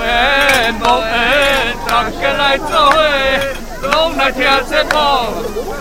[0.00, 2.96] 缘无缘，大家来做伙，
[3.90, 4.96] 拢来听节目，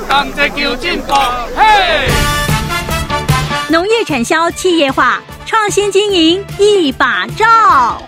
[0.10, 1.14] 同齐求进步。
[1.56, 2.10] 嘿！
[3.70, 8.02] 农业产销企业化，创新经营一把罩。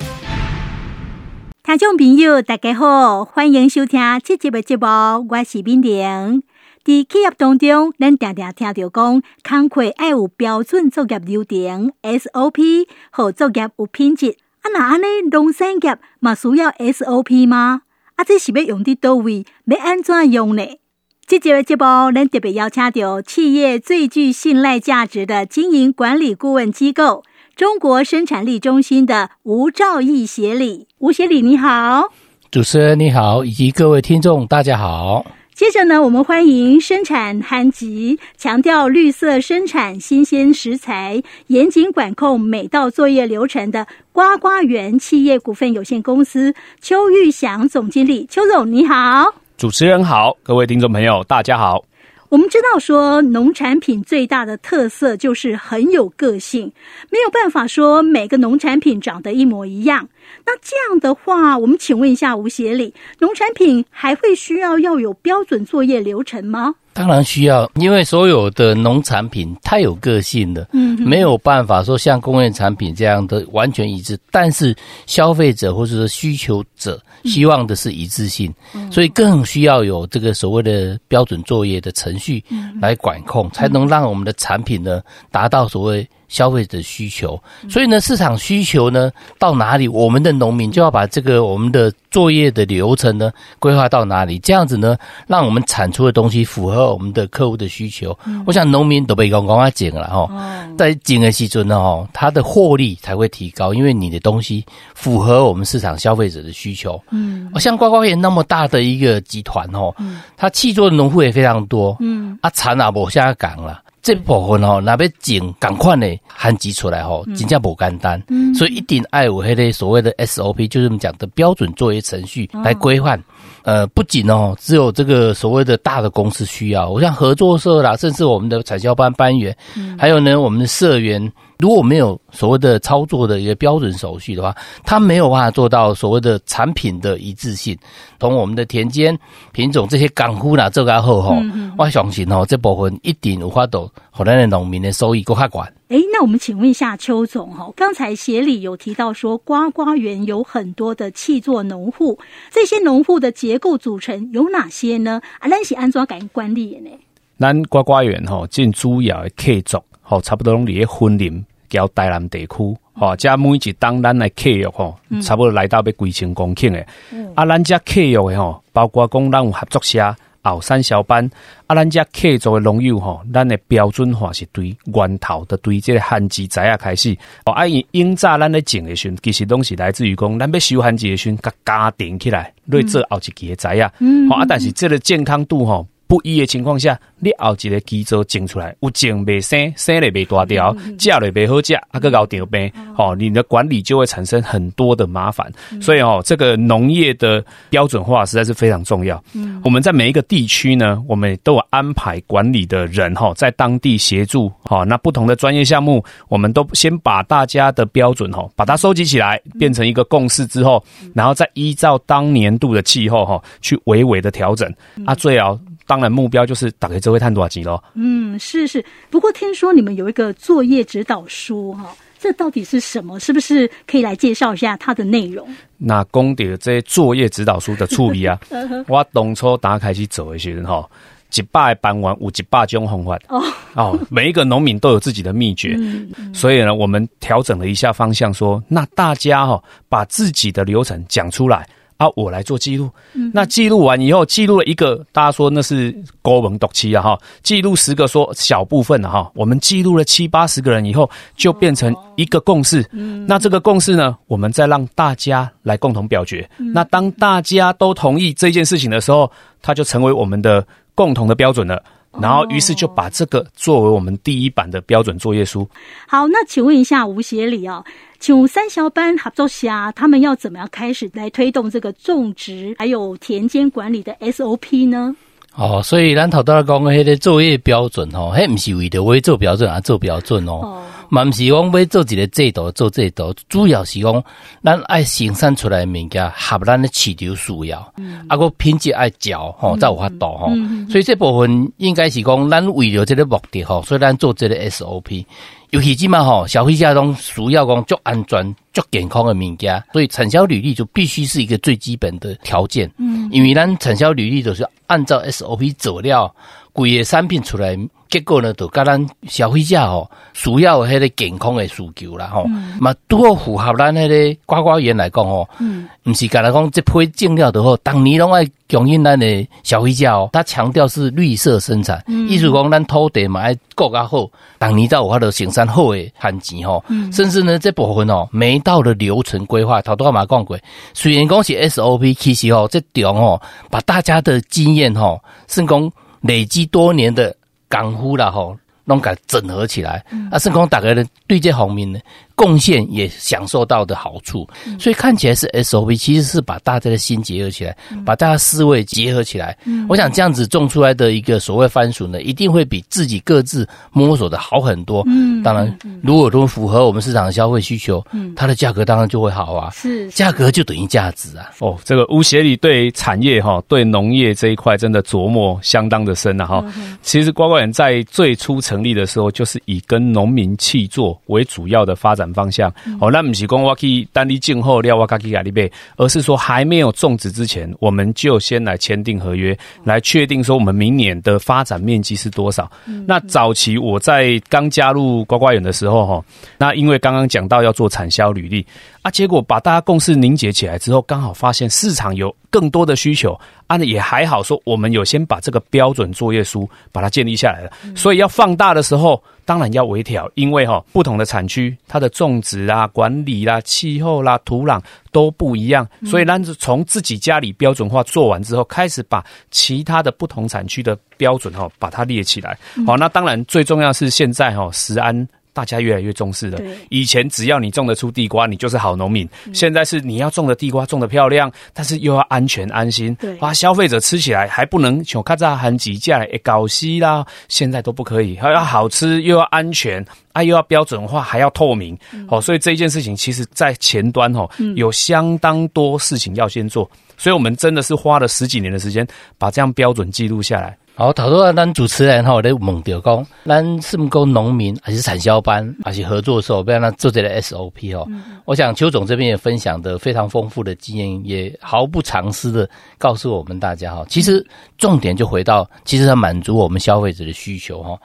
[1.64, 4.86] 听众朋友，大家好，欢迎收听这集的节目，
[5.30, 6.44] 我是敏玲。
[6.84, 14.38] 在企业当中，咱常常听到讲，工课要有标准作业流程 SOP，和作业有品质。
[14.66, 17.84] 啊，那安尼农产业嘛需要 SOP 吗？
[18.16, 19.46] 啊，这是要用在叨位？
[19.66, 20.80] 要安怎用呢？
[21.28, 27.24] 这集的节目，咱特别邀请到企业最具信赖价值的经营管理顾问机构——
[27.56, 30.88] 中国生产力中心的吴兆义协理。
[30.98, 32.12] 吴协理你好，
[32.50, 35.28] 主持人你好，以及各位听众大家好。
[35.56, 48.28] 接着呢，我们欢迎生产憨吉，强调绿色生产、新鲜食材、严谨管控每道作业流程的呱呱园企业股份有限公司邱玉祥总经理。
[48.30, 51.86] 邱总你好，主持人好，各位听众朋友大家好。
[52.30, 56.72] 我们知道说，农产品最大的特色就是很有个性，
[57.12, 60.10] 没有办法说每个农产品长得一模一样。
[60.46, 66.76] 那这样的话，我们请问一下吴协理，农产品还会需要要有标准作业流程吗？
[66.96, 74.18] 当然需要，因为所有的农产品太有个性了，嗯，没有办法说像工业产品这样的完全一致。
[74.32, 74.74] 但是
[75.06, 78.54] 消费者或者说需求者希望的是一致性，
[78.90, 82.42] 所以更需要有这个所谓的标准作业的程序
[82.82, 86.08] 来管控，才能让我们的产品呢达到所谓。
[86.36, 94.98] 消费者需求，所以呢，市场需求呢到哪里，我们的农民就要把这个我们的作业的流程呢规划到哪里，这样子呢，
[95.28, 98.18] 让我们产出的东西符合我们的客户的需求。
[98.26, 100.30] 嗯、我想农民都被讲讲啊紧了哈，
[100.78, 107.02] 在紧的时阵呢哦，它的获利才会提高，因为你的东西符合我们市场消费者的需求。
[107.12, 109.96] 嗯，像呱呱园那么大的一个集团哦，
[110.36, 111.96] 它契作的农户也非常多。
[112.02, 113.82] 嗯，啊产啊无下岗了。
[114.06, 123.18] 这部分吼，那边整赶快的焊接出来吼，真正不简单，嗯、所以一定爱有迄个所谓的 SOP，就是我们讲的标准作业程序来规范。
[123.64, 131.32] 哦、呃，不仅哦，只有这个所谓的大的公司需要，我像合作社啦，甚至我们的产销班班员，嗯、还有呢，我们的社员。
[131.58, 137.78] 如果没有所谓的操作的一个标准手续的话，它没有办法做到所谓的产品的一致性。
[138.20, 139.18] 同我们的田间
[139.52, 141.36] 品种这些港夫呢，做个后吼，
[141.78, 145.66] 我相信哦，这部分一定有法度，和咱的农民的收益更可观。
[145.88, 152.18] 哎，那我们请问一下邱总哈，刚才协理有提到说，瓜瓜园有很多的气作农户，
[152.52, 155.22] 这些农户的结构组成有哪些呢？
[155.40, 156.90] 啊，咱是安怎给管理的呢？
[157.38, 159.78] 咱瓜瓜园吼，进主要的客族。
[160.08, 166.86] 好，差不多拢伫咧森林交台南地区，好，加每一当咱来客约吼，差不多来到要几千公顷诶。
[167.12, 171.28] 嗯、啊，咱遮客约诶吼，包括讲咱有合作社、后山小班，
[171.66, 177.18] 啊，咱家客族诶农友吼，咱诶标准化是对源头的对即个旱季仔啊开始。
[177.46, 183.92] 哦，啊，因因早咱咧种诶时，其实拢是来自于讲咱要收旱季诶时，甲家庭起来，来做后一期诶仔啊。
[183.98, 185.88] 嗯，啊，但是即个健康度吼。
[186.08, 195.52] 不一的情况下，你后一个基础种出来，有种未生，生了未大条，食了未好食，啊个搞掉病，哦，你的管理就会产生很多的麻烦。
[195.82, 199.24] 所以哦，这个农业的标准化实在是非常重要。
[199.34, 204.52] 嗯，我们在每一个地区呢，我们都有安排管理的人哈，在当地协助。
[204.64, 210.84] 好，那不同的专业项目，我们都先把大家的标准哈，把它收集起来，变成一个共识之后，
[211.14, 214.72] 然后再依照当年度的气候哈，去微微的调整。
[215.06, 215.60] 啊，最好。
[215.88, 217.82] 当然，目标就是打开这位探多少集喽。
[217.94, 218.84] 嗯，是是。
[219.10, 223.20] 不过听说你们有一个作业指导书哈，这到底是什么？
[223.20, 225.48] 是不是可以来介绍一下它的内容？
[225.78, 228.40] 那公的这些作业指导书的处理啊，
[228.88, 230.90] 我当初打开始走的时候哈，
[231.36, 233.44] 一百班完有一百种方法哦
[233.76, 241.68] 哦，每一个农民都有自己的秘诀，嗯嗯、所以呢，我们调整了一下方向說，说那大家哈把自己的流程讲出来。
[241.98, 242.90] 啊，我来做记录。
[243.34, 247.20] 那记录完以后，记录了一个，大家说那是高文读期啊哈。
[247.42, 252.86] 记录十个说小部分的哈，我们记录了七八十个人以后，就变成一个共识。
[253.28, 256.48] 那这个共识呢，我们再让大家来共同表决。
[256.58, 259.32] 那当大家都同意这件事情的时候，
[259.62, 261.82] 它就成为我们的共同的标准了。
[262.22, 265.68] 然后，于是就把这个作为我们第一版的标准作业书。
[266.08, 267.84] 好，那请问一下吴协理啊。
[268.20, 275.16] 请问产销班合作下，他们要怎么样开始来推动这个种植还有田间管理的 SOP 呢？
[275.56, 280.54] 哦，所以咱头头讲的那个作业标准哦，还不是为着为做标准而做标准哦。
[280.54, 284.24] 哦嘛毋是讲要做一个制度做制度，主要是讲
[284.64, 290.50] 咱爱生产出来的物件合咱的市场需要，嗯、啊个品质爱焦吼，才有法度吼。
[290.90, 295.26] 所以这部分应该是讲咱为了这个目的吼，所以咱做这个 SOP。
[295.72, 302.90] 尤其即嘛吼，消费者拢需要讲足安全、足健康的物件，所以产销履历就必须是一个最基本的条件。
[302.98, 306.34] 嗯，因为咱产销履历就是按照 SOP 走了，
[306.72, 307.76] 规个产品出来，
[308.10, 312.46] 结果呢，就甲咱消费者吼需要迄个健康的需求啦吼。
[312.80, 315.48] 嘛，拄好符合咱迄个瓜瓜园来讲吼。
[315.60, 320.30] 嗯，毋是甲咱讲这批进料的话，当年拢爱供应咱的消费者哦。
[320.32, 326.84] 他强调是绿色生产，意思讲咱土地嘛爱顾较好，当年才有法度生产好的番薯吼。
[327.12, 330.58] 甚至呢，这部分哦，每一道的流程规划，头拄仔嘛讲过，
[330.94, 335.92] 虽然讲是 SOP，其实吼这中吼，把大家的经验吼，甚讲
[336.22, 337.36] 累积多年的。
[337.70, 342.00] 功夫啦吼，拢甲整合起来，嗯、啊，甚讲大家呢对这方面呢。
[342.36, 344.48] 贡献也享受到的好处，
[344.78, 349.58] 所以看起来是 SOP，其实是把大家的心结合起来，把大家思维结合起来。
[349.64, 355.04] 嗯我想这样子种出来的一个所谓番薯呢，一定会比自己各自摸索的好很多。
[355.08, 359.70] 嗯，当然，如果都符合我们市场的消费需求，嗯，它的价格当然就会好啊。
[359.72, 361.52] 是，价格就等于价值啊。
[361.60, 366.66] 哦，这个吴协理对产业哈，对农业这一块真的琢磨相当的深啊哈。
[367.02, 382.70] 其实瓜瓜园在最初成立的时候，就是以跟农民契作为主要的发展方向哦，那不是讲我去单立进后料，我可以给你买，而是说还没有种植之前，我们就先来签订合约，来确定说我们明年的发展面积是多少。
[383.06, 386.26] 那早期我在刚加入瓜瓜园的时候，哈，
[386.58, 388.66] 那因为刚刚讲到要做产销履历。
[389.02, 393.38] 啊，结果把大家共识凝结起来之后，刚好发现市场有更多的需求，
[393.68, 397.72] 啊，也还好说，我们有先把这个标准作业书把它建立下来了。
[397.98, 404.82] 所以要放大的时候，当然要微调，因为哈不同的产区，它的种植啦、管理啦、气候啦、土壤
[405.12, 412.58] 都不一样，所以咱就从自己家里标准化做完之后，开始把其他的不同产区的标准哈把它列起来。
[412.88, 415.28] 好，那当然最重要是现在哈食安。
[415.56, 416.60] 大家越来越重视了。
[416.90, 419.28] 以前只要你种得出地瓜，你就是好农民。
[419.54, 423.16] 现在是你要种的地瓜种得漂亮，但是又要安全安心。
[423.16, 431.98] 对，啊，消费者吃起来还不能像咔嚓含几价来搞西啦，现在都不可以，还要好吃又要安全啊，又要标准化，还要透明。
[432.28, 436.90] 哦，所以这一件事情，其实在前端哦，有相当多事情要先做。
[437.18, 440.78] 所以我们真的是花了十几年的时间，把这样标准记录下来。
[440.98, 448.06] 好，头拄啊，咱主持人吼咧问到讲，咱是毋讲农民，还是产销班，还是合作社，不要让做这个 SOP 哦。
[448.10, 454.46] 嗯、我想邱总这边也分享的非常丰富的经验，也毫不藏私的告诉我们大家哈，其实
[454.78, 458.00] 重点就回到，其实它满足我们消费者的需求哈。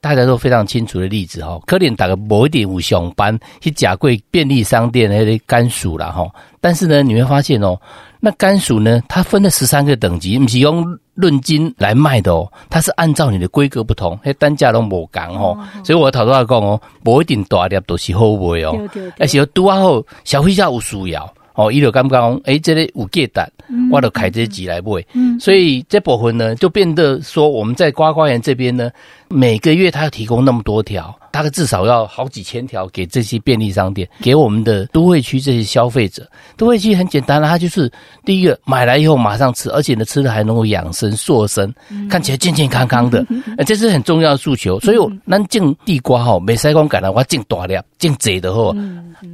[0.00, 7.76] 大家都非常清楚的例子哈，可能大家某一点有上班去甲贵便利商店那些甘薯啦哈，但是呢，你会发现哦，
[8.26, 10.84] 那甘薯呢，它分了十三个等级，不是用
[11.14, 18.76] 论斤来卖的哦，它是按照你的规格不同，那单价都无同哦，所以我头头要讲哦，不一定大粒都是好卖哦，
[19.20, 23.52] 而且拄啊好，消费者有需要哦，伊就感觉讲，诶，这里有价值，
[23.92, 25.06] 我就开这几来卖，
[25.38, 28.90] 所以这部分呢，就变得说我们在瓜瓜园这边呢。
[29.28, 36.26] 每个月他要提供那么多条，大概至少要好几千条给这些便利商店，给我们的都会区这些消费者。
[36.56, 37.92] 都会区很简单了，它就是
[38.24, 41.70] 第一个买来以后马上吃，而且呢吃的还能够养生塑身，
[42.08, 43.22] 看起来健健康康的，
[43.66, 44.80] 这是很重要的诉求。
[44.80, 48.72] 所以我咱种地瓜哈，没使讲改了，我种大量，种贼的话，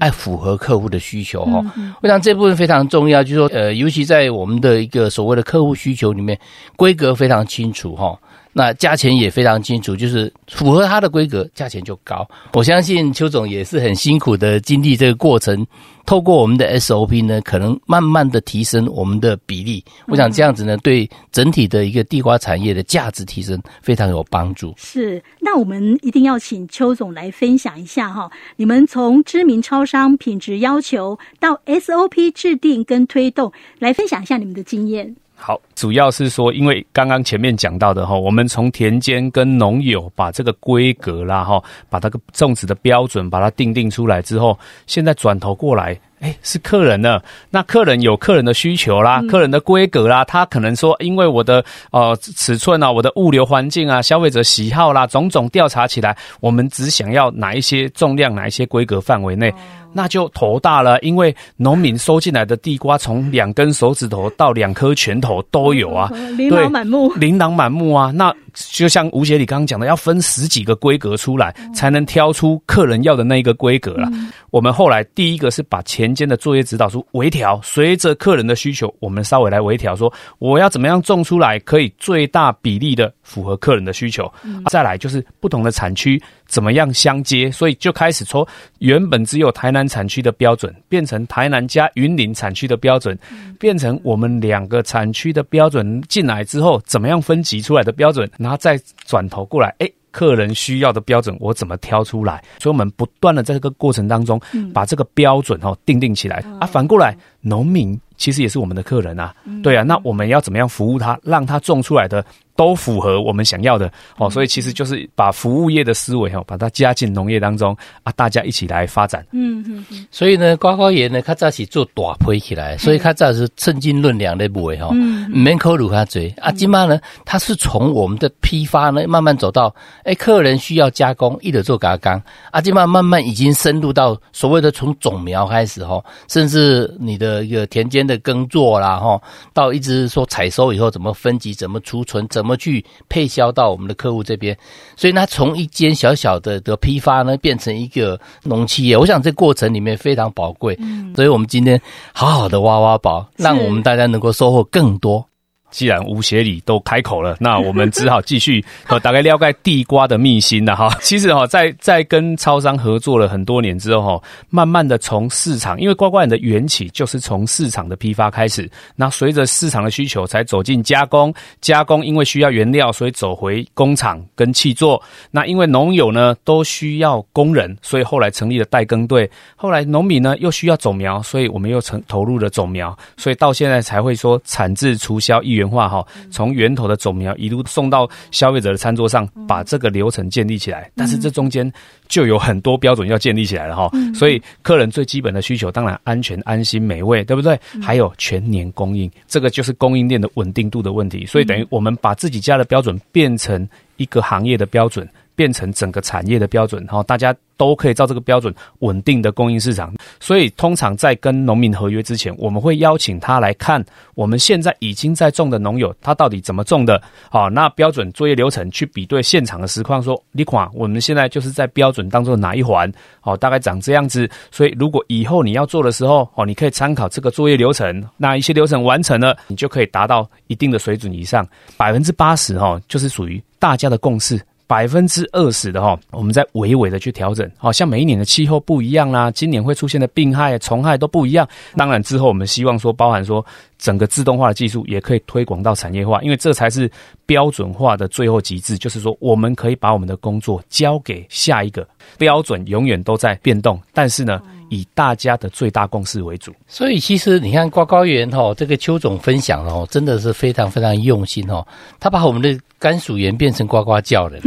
[0.01, 1.65] 爱符合客户的需求哈。
[2.03, 6.37] 我想这部分非常重要，就是说呃，尤其在我们的一个所谓的客户需求里面，
[6.75, 8.19] 规格非常清楚哈。
[8.53, 12.29] 那价钱也非常清楚，就是符合它的规格，价钱就高。
[12.53, 15.67] 我相信邱总也是很辛苦的经历这个过程，
[16.05, 19.83] 透过我们的 SOP 呢，可能慢慢的提升我们的比例。
[20.07, 24.75] 我想这样子呢，对整体的一个地瓜产业的价值提升非常有帮助。
[24.77, 35.17] 是，那我们一定要请邱总来分享一下哈，你们从知名超商品质要求到 SOP 制定跟推动，来分享一下你们的经验。
[35.45, 44.57] 好，主要是说，因为刚刚前面讲到的哈，我们从田间跟农友把这个规格啦哈，把这个种植的标准把它定定出来之后，
[44.87, 59.53] 现在转头过来，哎，是客人呢，那客人有客人的需求啦，客人的规格啦，他可能说，因为我的呃尺寸啊，我的物流环境啊，消费者喜好啦，种种调查起来，我们只想要哪一些重量，哪一些规格范围内。
[59.95, 68.11] 那就头大了，因为农民收进来的地瓜，从两根手指头到两颗拳头都有啊，琳琅满目，琳琅满目啊。
[68.15, 74.09] 那就像吴协理刚刚讲的，要分十几个规格出来，才能挑出客人要的那一个规格啦。
[74.51, 84.31] 我们后来第一个是把前间的作业指导书微调，随着客人的需求，我们稍微来微调，说我要怎么样种出来可以最大比例的符合客人的需求。
[84.71, 88.47] 再来就是不同的产区怎么样相接，所以就开始从
[88.81, 93.19] 原本只有台南产区的标准，变成台南加云林产区的标准，
[93.59, 98.31] 变成我们两个产区的标准进来之后，怎么样分级出来的标准。
[98.43, 102.43] 然后再转头过来，哎，客人需要的标准我怎么挑出来？
[102.59, 104.41] 所以我们不断的在这个过程当中，
[104.75, 106.67] 把这个标准哦定定起来啊。
[106.67, 112.25] 反过来，农民其实也是我们的客人啊，对啊，那我们要怎么样服务他，让他种出来的？
[112.55, 119.25] 都符合我们想要的哦，所以其实就是把服务业的思维哈，把它加进农业当中啊，大家一起来发展。
[119.33, 120.07] 嗯嗯嗯。
[120.11, 126.53] 所以呢，瓜瓜爷呢，它早起做大批起来，所以他早是称斤论两的卖哈，嗯，门口如它追啊。
[126.53, 132.13] 今嘛呢，他是从我们的批发呢，慢慢走到哎，客人需要加工，一直做加工
[132.51, 132.61] 啊。
[132.61, 139.21] 今嘛慢慢已经深入到所谓的从种苗开始哈，甚至你的一个田间的耕作啦哈，
[139.53, 142.57] 到一直说采收以后怎么分级、怎么储存、怎么。
[142.63, 144.57] 去配销到我们的客户这边，
[144.97, 150.77] 所以呢，从一间小小的的批发呢，变成一个农企业，我想这过程里面非常宝贵。
[150.79, 151.81] 嗯，所以我们今天
[152.13, 155.27] 好好的挖挖宝，让我们大家能够收获更多。
[155.73, 160.89] 既然吴协理都开口了，那我们只好继续和大概了解地瓜的秘辛了哈。
[161.03, 175.03] 其实哈，在在跟超商合作了很多年之后哈，慢慢的从市场，因为瓜瓜园的缘起就是从市场的批发开始，那随着市场的需求才走进加工，加工因为需要原料，所以走回工厂跟契作。
[175.31, 179.29] 那因为农友呢都需要工人，所以后来成立了代耕队。
[179.57, 190.91] 后来农民呢又需要种苗，所以我们又成投入了种苗，所以到现在才会说产制除销一元化哈，从源头的种苗一路送到消费者的餐桌上，把这个流程建立起来。
[190.97, 191.71] 但是这中间
[192.09, 197.59] 就有很多标准要建立起来了哈，所以客人最基本的需求当然安全、安心、美味，对不对？
[197.83, 201.27] 还有全年供应，这个就是供应链的稳定度的问题。
[201.27, 205.09] 所以等于我们把自己家的标准变成一个行业的标准。
[205.35, 209.95] 变成整个产业的标准，哈，大家都可以照这个标准稳定的供应市场。
[210.21, 213.85] 所以，通常在跟农民合约之前，我们会邀请他来看
[214.15, 217.01] 我们现在已经在种的农友，他到底怎么种的。
[217.31, 224.29] 好，那标准作业流程去比对现场的实况，说你看我们现在就是在标准当中的哪一环，好，大概长这样子。
[224.51, 228.03] 所以，如果以后你要做的时候，哦，你可以参考这个作业流程。
[228.17, 231.47] 那一些流程完成了，你就可以达到一定的水准以上，
[231.77, 234.41] 百分之八十哈，就是属于大家的共识。
[234.73, 241.47] 百分之二十的哈，我们在微微的去调整，好像每一年的气候不一样啦，今年会出现的病害、虫害都不一样。
[241.77, 243.45] 当然之后我们希望说，包含说
[243.77, 246.91] 整个自动化的技术也可以推广到产业化，因为这才是
[247.27, 248.79] 标准化的最后极致。
[248.79, 251.87] 就是说，我们可以把我们的工作交给下一个
[252.17, 254.41] 标准，永远都在变动，但是呢，
[254.73, 256.53] 以大家的最大共识为主。
[256.67, 261.65] 所以其实你看瓜瓜园哈，这个邱总分享哦，真的是非常非常用心哦，
[262.01, 262.59] 他把我们的。
[262.83, 264.41] 甘薯园变成呱呱叫了，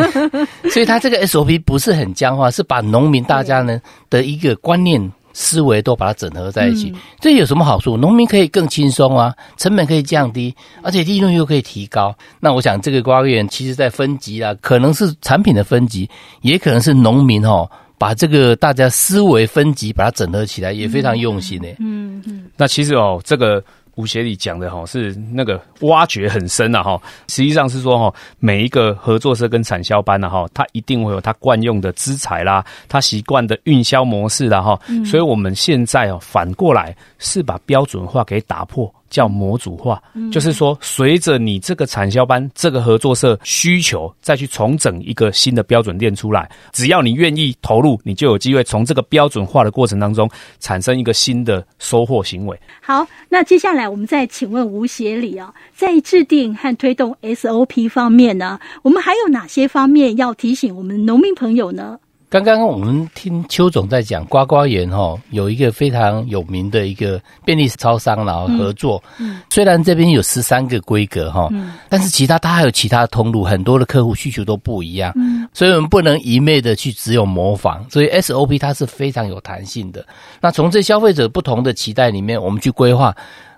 [0.72, 6.90] 所以他这个 SOP 不是很僵化，是把农民大家呢的一个观念思维都把它整合在一起。
[7.20, 7.94] 这有什么好处？
[7.94, 12.16] 农民可以更轻松啊，成本可以降低，而且利润又可以提高。
[12.40, 16.08] 那我想这个呱呱园其实在分级啊，可能是产品的分级，
[16.40, 21.68] 也可能是农民哦，把这个大家思维分级把它整合起来，也非常用心的。
[21.78, 22.50] 嗯嗯。
[22.56, 23.62] 那其实哦，这个。
[23.96, 38.94] 吴协理讲的哈是那个挖掘很深呐哈，实际上是说哈，每一个合作社跟产销班的哈，他一定会有他惯用的资材啦，他习惯的运销模式啦哈，所以我们现在哦反过来是把标准化给打破。
[39.08, 46.50] 叫模组化，就是说，随着你这个产销班、这个合作社需求，再去重整一个新的标准链出来。
[46.72, 50.28] 只要你愿意投入，你就有机会从这个标准化的过程当中
[50.60, 52.58] 产生一个新的收获行为。
[52.80, 61.98] 好，那接下来我们再请问吴协理啊，在制定和推动 SOP 方面呢，我们还有哪些方面要提醒我们农民朋友呢？
[62.28, 69.02] 刚刚我们听邱总在讲，瓜瓜园哈有一个非常有名的一个便利超商，然后合作。
[69.18, 75.12] 嗯，虽然这边有十三个规格哈，嗯，但是其他它还有其他的通路，很多的客户需求都不一样。
[75.14, 80.04] 嗯，所以我们不能一昧的去只有模仿，所以 SOP 它是非常有弹性的。
[80.40, 83.14] 那从这消费者不同的期待里面，我们去规划。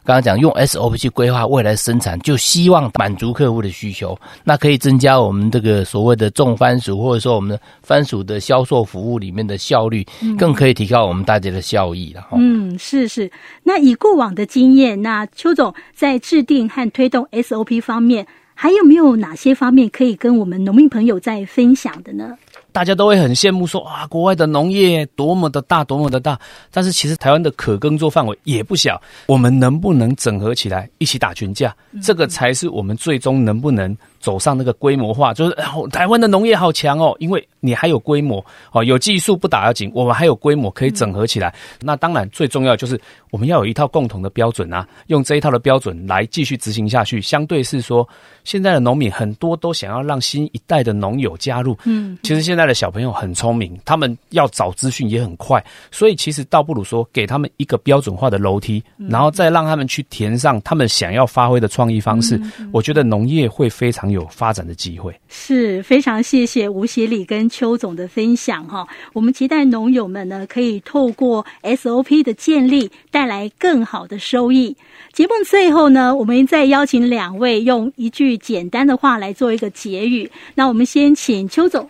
[0.09, 10.07] 刚刚讲用 SOP 去规划未来生产，就希望满足客户的需求，那可以增加我们这个所谓的种番薯，或者说我们的番薯的销售服务里面的效率，
[10.39, 12.27] 更可以提高我们大家的效益了。
[12.33, 13.31] 嗯，是是。
[13.63, 22.35] 那以过往的经验，那邱总在制定和推动 SOP 方面，还有没有哪些方面可以跟我们农民朋友在分享的呢？
[22.73, 26.39] 大家都会很羡慕说，啊，国外的农业多么的大，多么的大。
[26.71, 31.75] 但是其实台湾的可耕作范围也不小，我们能不能整合起来一起打群架？
[32.03, 35.33] 这个才是我们最终能不能走上那个规模化。
[35.35, 35.57] 就是
[35.91, 41.55] 台湾的农业好强哦，因为你还有规模哦，有技术不打要紧，我们还有规模可以整合起来。
[41.81, 47.21] 那当然最重要就是我们要有一套共同的标准啊，用这一套的标准来继续执行下去。
[47.21, 48.09] 相对是说，
[48.45, 51.77] 现在的农民很多都想要让新一代的农友加入。
[51.85, 62.41] 嗯，其实现在的小朋友很聪明，他们要找资讯也很快，所以其实倒不如说给他们一个标准化的楼梯，然后再让他们去填上他们想要发挥的创意方式。
[62.73, 65.15] 我觉得农业会非常有发展的机会。
[65.29, 74.77] 是非常谢谢吴协理跟邱总的分享哈，我们期待农友们呢可以透过 SOP 的建立带来更好的收益。
[75.13, 80.31] 节目最后呢，我们再邀请两位用一句简单的话来做一个结语。
[80.55, 81.89] 那我们先请邱总。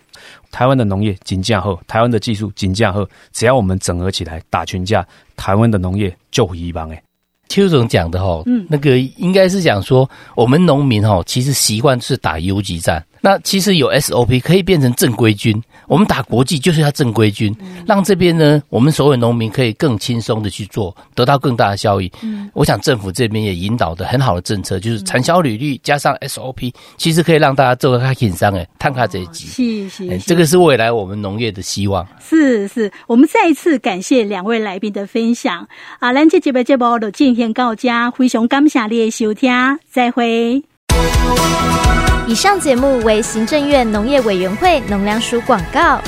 [0.51, 7.03] 台湾的农业真正好，台湾的技术真正好，只要我们整合起来打群架，台湾的农业就会希望诶。
[7.49, 13.03] 邱总讲的哈，嗯，那个应该是讲说，我们农民哈，其实习惯是打游击战。
[13.21, 22.11] 那其实有 SOP 可以变成正规军，我们打国际就是要正规军，让这边呢，我们所有农民可以更轻松的去做，得到更大的效益。
[22.21, 29.47] 嗯，我想政府这边也引导的很好的政策，就是产销履历加上 SOP，其实可以让大家做个开轻松诶，探卡这一集。
[29.47, 32.07] 是是，这个是未来我们农业的希望。
[32.19, 35.67] 是是，我们再一次感谢两位来宾的分享
[35.99, 36.13] 啊！
[36.13, 39.51] 咱这节目节目就今天到家，非常感谢你的收听，
[39.89, 40.63] 再会。
[42.29, 45.99] 以上节目为行政院农业委员会农粮署广告。